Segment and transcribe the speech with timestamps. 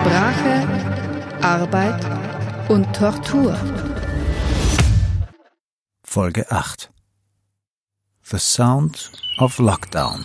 [0.00, 0.68] Sprache,
[1.42, 2.06] Arbeit
[2.68, 3.58] und Tortur.
[6.04, 6.90] Folge 8
[8.22, 10.24] The Sound of Lockdown.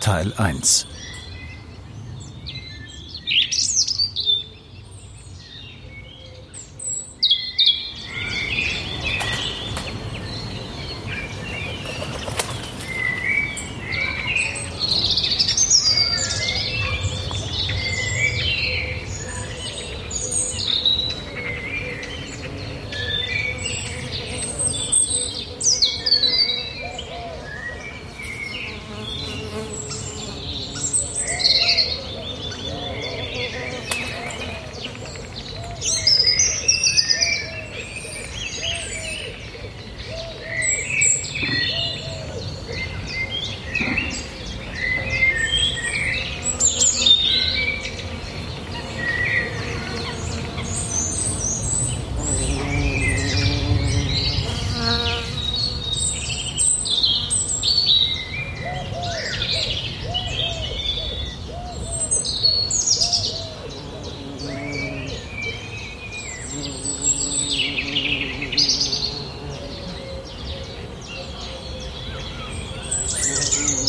[0.00, 0.88] Teil 1
[73.26, 73.83] Uhum.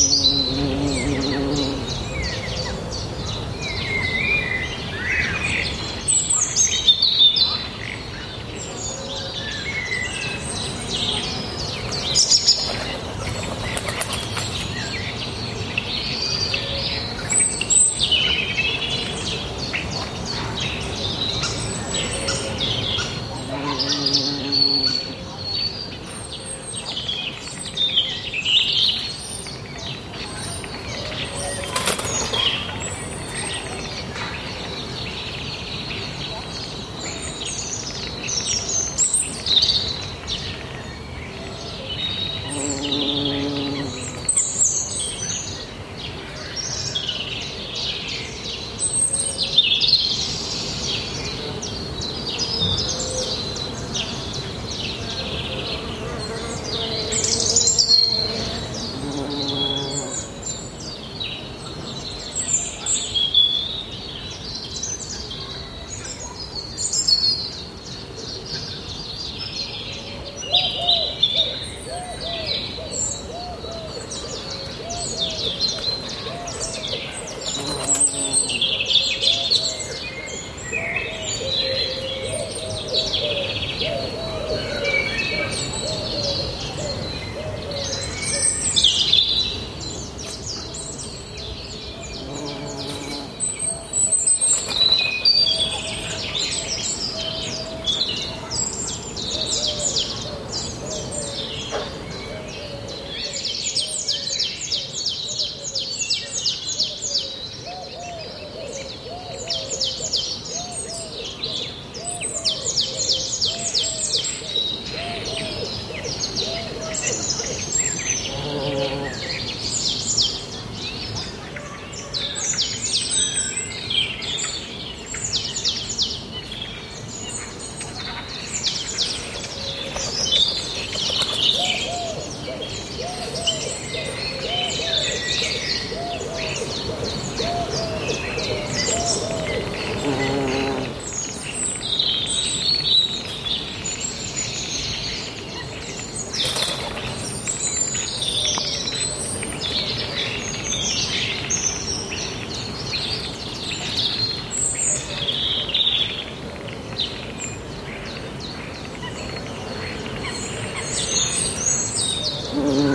[162.56, 162.92] Mm-hmm.